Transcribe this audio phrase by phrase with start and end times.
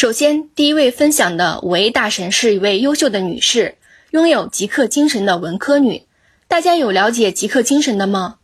[0.00, 3.76] 首先，第一位分享的五 A 大神是一位优秀的女士，
[4.12, 6.06] 拥有极客精神的文科女。
[6.48, 8.38] 大家有了解极客精神的吗？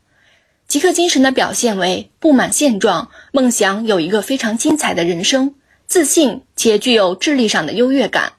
[0.68, 5.54] 极客精神的表现为不满现状，梦想有一个非常精彩的人生，
[5.86, 8.34] 自信且具有智力上的优越感，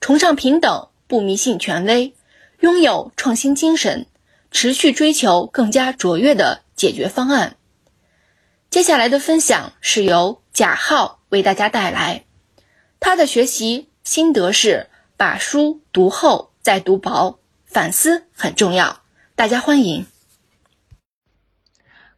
[0.00, 2.14] 崇尚平等，不迷信权威，
[2.60, 4.06] 拥有创新精神，
[4.50, 7.56] 持续追求更加卓越的解决方案。
[8.70, 12.24] 接下来的分享是由贾浩为大家带来。
[13.00, 19.02] 他的学习心得是：把书读厚再读薄，反思很重要。
[19.34, 20.06] 大家欢迎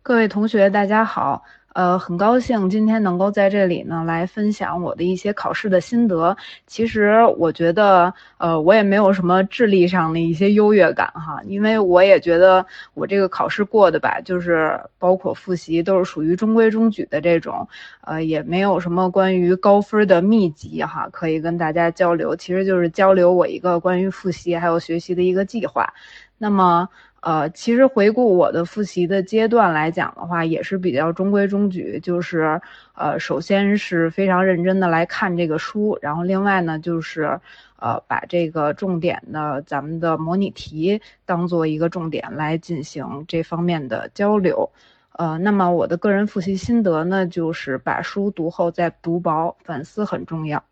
[0.02, 1.44] 各位同学，大家好。
[1.76, 6.34] 呃，很高兴今天能够在这里呢来分享我的一些考试的心得。
[6.66, 17.68] 其实我觉得，呃，我也没有什么智力上的一些优越感哈，因为我也觉得我这个考试过的吧，就是包括复习都是属于中规中矩的这种，
[18.00, 22.34] 呃，也没有什么关于高分的秘籍哈，可以跟大家交流。
[22.34, 25.92] 其实就是交流我一个关于复习还有学习的一个计划。
[26.38, 26.88] 那么。
[27.26, 31.98] 呃，其实回顾我的复习的阶段来讲的话，也是比较中规中矩。
[31.98, 32.60] 就是，
[32.94, 37.40] 呃，首先是非常认真的来看这个书，然后另外呢，就是，
[37.80, 44.70] 呃，把这个重点的咱们的模拟题当做一个重点来进行这方面的交流。
[45.18, 50.62] 呃，那么我的个人复习心得呢，就是把书读厚再读薄，反思很重要。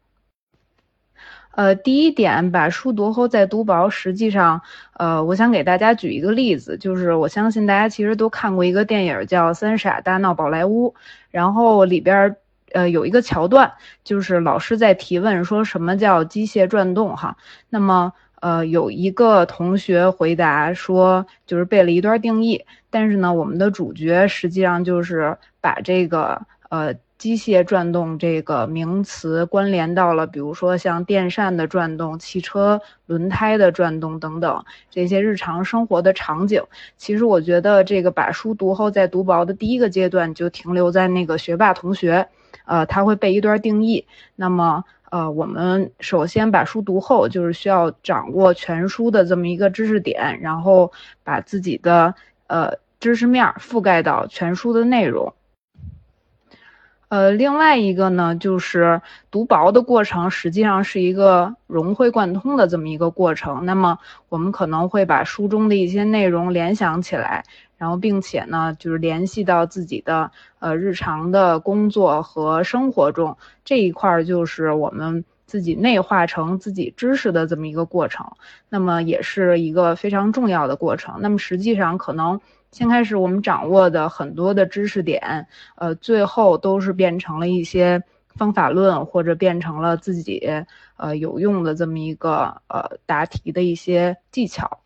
[1.57, 4.61] 呃，第一点，把书读厚再读薄，实际上，
[4.95, 10.89] 呃，我想给大家举一个例子，就是我相信大家其实都看过一个电影叫《三傻大闹宝莱坞》，
[11.31, 12.37] 然后里边儿，
[12.73, 17.37] 呃，有一个桥段，就是老师在提问说什么叫机械转动哈，
[17.71, 26.95] 那么，呃，有一个同学回答说就是背了一段定义，但是呢，我们的主角实际上就是把这个，呃。
[27.17, 36.63] 机械转动这个名词关联到了，比如说像电扇的转动、汽车轮胎的转动等等这些日常生活的场景。
[36.97, 42.29] 其实我觉得这个把书读厚再读薄的第一个阶段就停留在那个学霸同学，
[42.67, 44.07] 呃，他会背一段定义。
[44.35, 50.93] 那么，呃，我们首先把书读厚，就是需要掌握全书的这么一个知识点，然后
[51.23, 52.15] 把自己的
[52.49, 55.33] 呃知识面覆盖到全书的内容。
[57.15, 63.65] 呃，另外一个呢，就是读薄的过程，实际上是一个融会贯通的这么一个过程。
[63.65, 67.45] 那么，我们可能会把书中的一些内容联想起来，
[67.77, 78.27] 然后并且呢，就是联系到自己的呃日常的工作和生活中这一块儿，就是我们自己内化成自己知识的这么一个过程。
[78.69, 81.15] 那么，也是一个非常重要的过程。
[81.21, 82.41] 那么，实际上可能。
[82.75, 85.47] 先开始，我们掌握的很多的知识点，
[85.77, 88.03] 呃，最后都是变成了一些
[88.35, 90.45] 方法论，或者变成了自己
[90.97, 94.81] 呃有用的这么一个呃答题的一些技巧。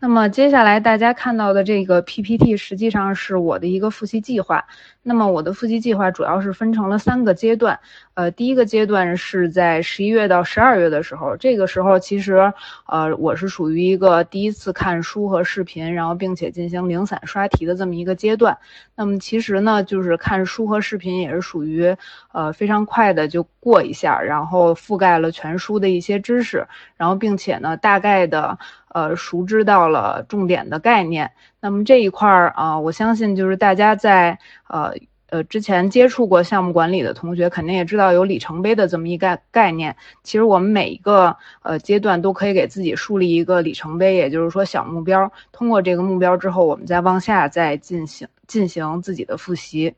[0.00, 4.64] 那么接下来大家看到的这个 PPT 实际上是我的一个复习计划。
[5.02, 7.80] 那么我的复习计划主要是分成了三个阶段。
[8.14, 12.52] 呃，第一个阶段是在十一月到十二月的时候，这个时候其实
[12.86, 18.58] 呃我是属于一个第一次看书和视频，然后并且进行零散刷题的这么一个阶段。
[18.94, 21.96] 那么其实呢，就是看书和视频也是属于
[22.32, 28.58] 呃非常快的就过一下，然后覆盖了全书的一些知识，然后并且呢大概的。
[28.90, 34.38] 呃，熟知到了重点的概念，那么这一块儿啊，我相信就是大家在
[34.68, 34.94] 呃
[35.30, 39.94] 呃之前接触过项目管理的同学，肯定也知道有里程碑的这么一个概念。
[40.22, 45.30] 其实我们每一个呃阶段都可以给自己树立一个里程碑，也就是说小目标。
[45.52, 49.94] 通过这个目标之后，我们再往下再进行进行自己的复习。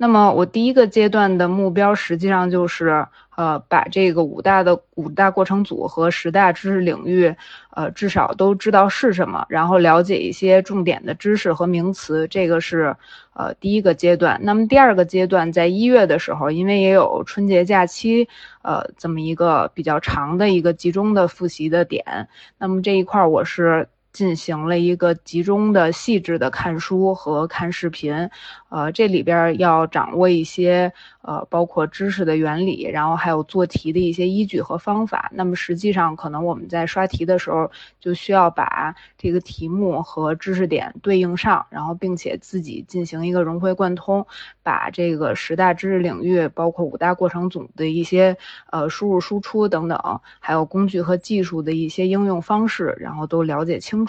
[0.00, 3.04] 那么我第一个阶段的目标实际上就是，
[3.36, 7.34] 呃，把这个五大的五大过程组和十大知识领域，
[7.70, 12.94] 呃，至少都知道是什么，然后了解一些重点的知识和名词，这个是，
[13.34, 14.38] 呃，第一个阶段。
[14.44, 18.28] 那么第二个阶段在一月的时候，因为也有春节假期，
[18.62, 23.88] 呃，这么一个比较长的一个集中的复习的点，那么这一块我是。
[24.18, 28.28] 进行了一个集中的、细致的看书和看视频，
[28.68, 30.92] 呃，这里边要掌握一些。
[31.28, 35.30] 呃，包括知识的原理，然后还有做题的一些依据和方法。
[35.34, 37.70] 那么实际上，可能我们在刷题的时候，
[38.00, 44.26] 就需要把这个题目和知识点对应上，然后并且自己进行一个融会贯通，
[44.62, 48.34] 把这个十大知识领域，包括五大过程组的一些
[48.72, 54.07] 呃输入输出等等，还有工具和技术的一些应用方式，然后都了解清楚。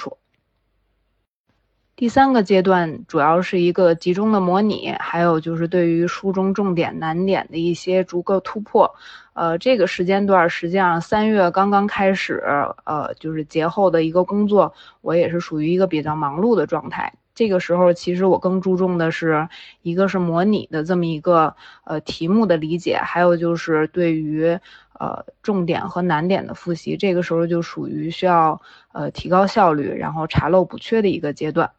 [1.95, 8.95] 第三个阶段主要是一个集中的模拟，还有就是对于书中重点难点的一些逐个突破。
[9.33, 12.41] 呃，这个时间段实际上三月刚刚开始，
[12.85, 17.13] 呃，就是节后的一个工作，我也是属于一个比较忙碌的状态。
[17.39, 19.47] 这个时候其实我更注重的是
[19.81, 21.55] 一个是模拟的这么一个
[21.85, 24.59] 呃题目的理解，还有就是对于
[24.99, 26.97] 呃重点和难点的复习。
[26.97, 28.59] 这个时候就属于需要
[28.91, 31.71] 呃提高效率，然后查漏补缺的一个阶段。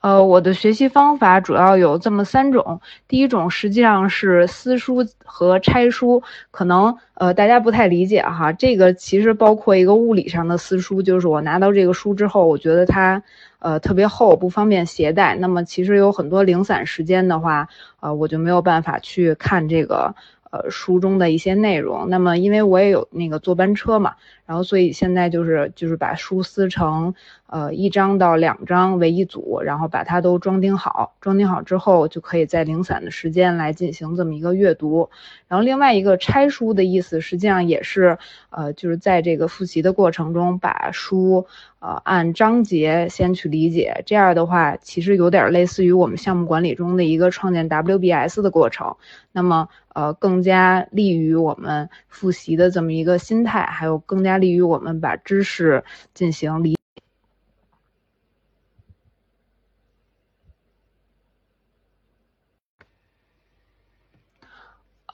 [0.00, 2.80] 呃，我的学习方法主要有这么三种。
[3.08, 6.22] 第一种实际上是撕书和拆书，
[6.52, 8.52] 可能呃大家不太理解哈。
[8.52, 13.20] 这个其实包括一个物理上的撕书，就是我拿到这个书之后，我觉得它
[13.66, 15.34] 呃特别厚，不方便携带。
[15.36, 17.68] 那么其实有很多零散时间的话，
[18.00, 20.14] 呃我就没有办法去看这个。
[20.52, 22.08] 呃，书中的一些内容。
[22.08, 24.14] 那么，因为我也有那个坐班车嘛，
[24.46, 27.12] 然后所以现在就是就是把书撕成
[27.46, 31.14] 呃一张到两张为一组，然后把它都装订好。
[31.20, 35.08] 装订好之后，就可以在零散的时间来进行这么一个阅读。
[35.48, 38.18] 然后另外一个拆书的意思，实际上也是
[38.50, 41.46] 呃就是在这个复习的过程中，把书
[41.78, 44.02] 呃按章节先去理解。
[44.06, 48.96] 这样的话，其实有点类似于我们项目管理中的一个创建 WBS 的过程。
[49.32, 56.76] 那么呃，更加利于我们复习的这么一个心态，还有更加利于我们把知识进行理。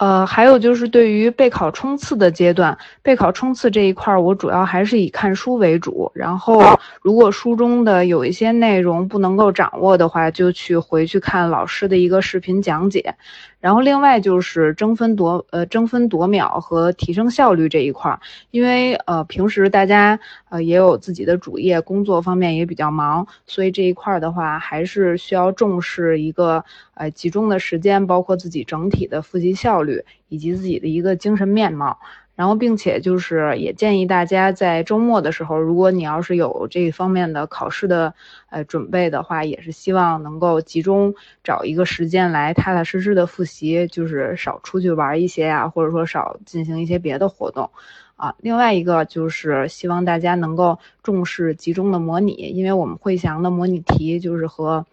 [0.03, 6.11] 呃，还有就是对于备考冲刺的阶段，备考冲刺这一块儿，我主要还是以看书为主。
[6.13, 6.61] 然后，
[7.01, 13.15] 如果书中的有一些内容不能够掌握的话，就去回去看老师的一个视频讲解。
[13.61, 18.19] 然后另外就是争分夺呃争分夺秒和提升效率这一块儿，
[18.51, 20.19] 因为呃平时大家
[20.49, 26.65] 呃也有自己的主业，工作方面也比较忙，所以这一块儿的话还是需要重视一个
[27.03, 31.99] 呃集中的时间，包括自己整体的复习效率以及自己的一个精神面貌。
[32.35, 38.15] 然后，并且就是也建议大家在周末的时候，如果你要是有这方面的考试的
[38.49, 41.15] 呃准备的话，也是希望能够集中
[41.45, 47.71] 找一个时间来踏踏实实的复习，就是少出去玩一些呀，或者说少进行一些别的活动
[48.17, 48.35] 啊。
[48.39, 54.87] 另外一个就是希望大家能够重视集中的模拟，因为我们汇翔的模拟题就是和。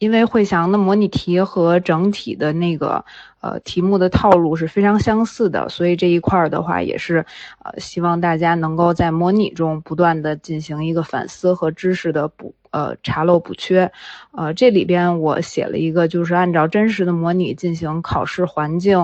[0.00, 3.04] 因为汇翔的模拟题和整体的那个
[3.42, 7.26] 呃题目的套路是非常相似的，所以这一块儿的话也是
[7.62, 13.92] 呃希望大家能够在模拟中不断的进行一个反思和知识的补呃查漏补缺。
[14.32, 18.98] 呃，这里边我写了一个，就是按照真实的模拟进行考试环境，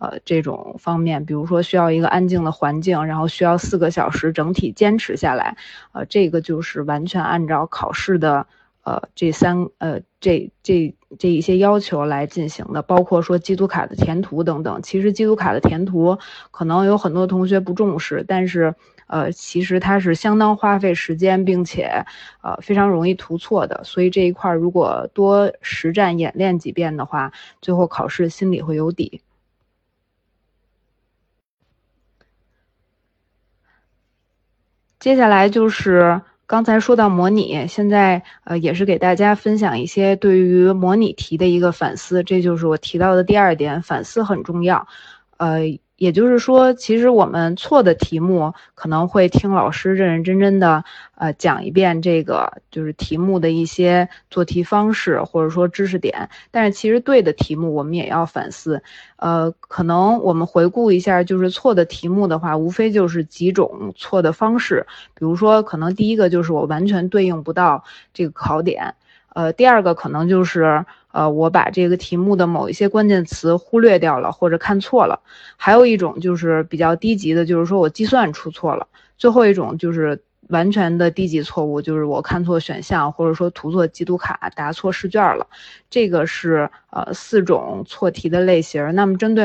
[0.00, 5.56] 呃这种方面，比如说需要一个安静的环境，然后需要四个小时整体坚持下来，
[5.92, 8.48] 呃这个就是完全按照考试的。
[8.84, 14.80] 呃，这三呃，这这这一些要求来进行的，包括说机读卡的填图等等。
[14.80, 16.16] 其实机读卡的填图
[16.52, 18.72] 可能有很多同学不重视，但是
[19.08, 22.06] 呃，其实它是相当花费时间，并且
[22.40, 23.82] 呃非常容易涂错的。
[23.82, 29.20] 所以这一块如果多实战演练几遍的话，最后考试心里会有底。
[35.00, 36.22] 接下来就是。
[36.52, 44.86] 刚才说到模拟，现在呃也是给大家分享一些对于模拟题的一个反思，这就是我提到的第二点，反思很重要，
[45.38, 45.60] 呃。
[46.02, 50.82] 也就是说，其实我们错的题目可能会听老师认认真真的
[51.14, 58.82] 呃讲一遍这个就是题目的一些做题方式或者说知识点，但是其实对的题目我们也要反思。
[59.14, 68.96] 呃，可能我们回顾一下，就是错的题目的话，无非就是几种错的方式，比如说可能第一个就是我完全对应不到这个考点，
[69.34, 70.84] 呃，第二个可能就是。
[71.14, 75.20] 呃，我把这个题目的某一些关键词忽略掉了，或者看错了。
[75.58, 78.88] 还有一种就是比较低级的，就是说我计算出错了。
[79.18, 85.46] 最后一种就是完全的低级错误，就是我看错选项，或者说涂错机读卡，答错试卷了。
[85.90, 88.94] 这个是呃四种错题的类型。
[88.94, 89.44] 那么针对。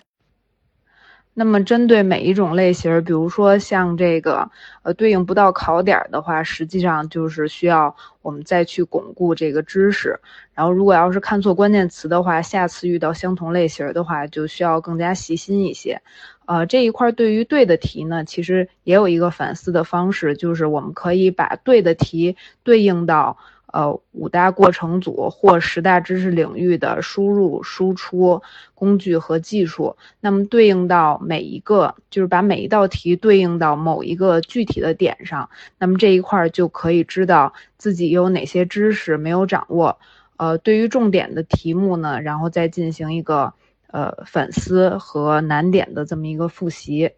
[1.40, 4.50] 那么，针对每一种类型，比如说像这个，
[4.82, 10.20] 呃，对应不到考点的话，实际上就是需要我们再去巩固这个知识。
[10.56, 16.02] 然后，如果要是看错关键词的话，下次遇到相同类型的话，就需要更加细心一些。
[16.48, 23.38] 呃，这一块对于对的题呢，其实也有一个反思的方式，就是我们可以把对的题对应到
[23.74, 28.42] 呃五大过程组或十大知识领域的输入、输出
[28.74, 29.96] 工具和技术。
[30.20, 39.98] 那么对应到每一个，就是把每一道题对应到某一个具体的点上，那么这一块就可以知道自己有哪些知识没有掌握。
[40.38, 43.54] 呃，对于重点的题目呢，然后再进行一个
[43.88, 47.12] 呃反思和难点的这么一个复习。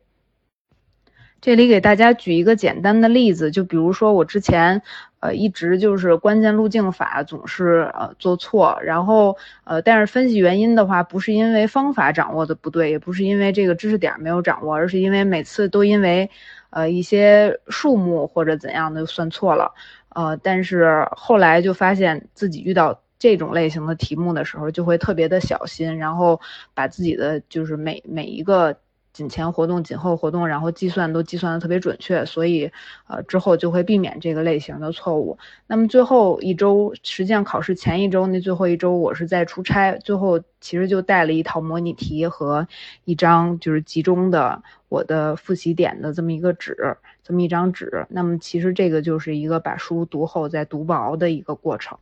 [1.42, 4.82] 这里给大家举一个简单的例子，就比如说我之前，
[5.22, 16.30] 呃，一直就是关键路径法总是呃做错，然后呃，但是分析原因的话，不是因为方法掌握的不对，也不是因为这个知识点没有掌握，而是因为每次都因为
[16.72, 19.74] 呃一些数目或者怎样的算错了，
[20.10, 26.42] 呃，但是后来就发现自己遇到这种类型的题目的时候，就会特别的小心，然后
[26.74, 28.78] 把自己的就是每每一个。
[29.12, 32.72] 紧前活动、紧后活动，然后计算都计算的特别准确，所以
[33.08, 35.38] 呃之后就会避免这个类型的错误。
[35.68, 42.68] 那么最后一周，实际上考试前一周那最后一周我是在出差，最后其实就带了一套模拟题和
[43.04, 48.06] 一张就是集中的我的复习点的这么一个纸，这么一张纸。
[48.10, 51.98] 那么其实这个就是一个把书读厚再读薄的一个过程。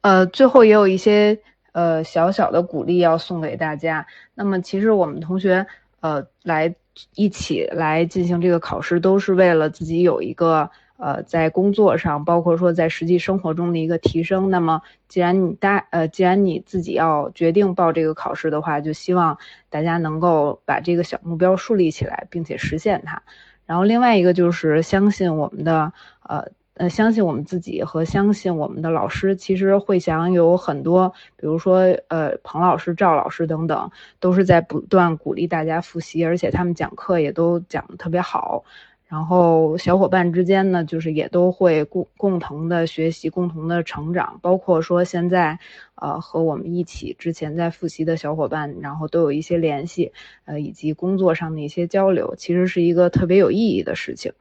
[0.00, 1.38] 呃，最后也有一些。
[1.72, 4.06] 呃，小小的鼓励要送给大家。
[4.34, 5.66] 那么，其实我们同学
[6.00, 6.74] 呃来
[7.14, 14.50] 一起来进行这个考试，都是为了自己有一个呃在工作上，包括说在实际生活中的一个提升。
[14.50, 23.22] 那么，既然你大呃，既然你自己要决定报这个考试的话，就希望大家能够把这个小目标树立起来，并且实现它。
[23.66, 26.48] 然后，另外一个就是相信我们的呃。
[26.80, 38.64] 呃，相信我们自己和相信我们的老师，其实会想有很多，比如说呃，彭老师、赵老师等等，都是在不断鼓励大家复习，而且他们讲课也都讲的特别好。
[39.08, 44.38] 然后小伙伴之间呢，就是也都会共共同的学习，共同的成长。
[44.40, 45.58] 包括说现在，
[45.96, 50.12] 呃，和我们一起之前在复习的小伙伴，然后都有一些联系，
[50.46, 54.32] 呃，以及工作上的一些交流，其实是一个特别有意义的事情。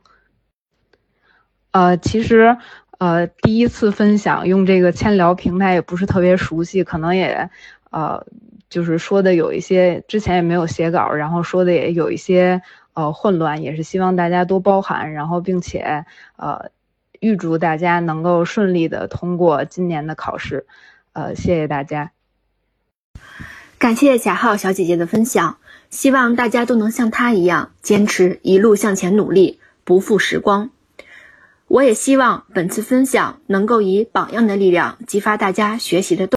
[1.79, 2.57] 呃，其实，
[2.97, 7.49] 呃，第一次分享用这个千聊平台也不是特别熟悉，可能也，
[7.89, 8.25] 呃，
[8.69, 12.61] 就是说的有一些之前也没有写稿，然后说的也有一些
[12.95, 16.03] 呃混乱，也是希望大家多包涵，然后并且
[16.35, 16.69] 呃
[17.21, 20.65] 预祝大家能够顺利的通过今年的考试，
[21.13, 22.11] 呃，谢谢大家，
[23.77, 25.55] 感谢贾浩小姐姐的分享，
[25.89, 30.71] 希望大家都能像她一样坚持一路向前努力，不负时光。
[31.69, 36.27] 我也希望本次分享能够以榜样的力量激发大家学习的动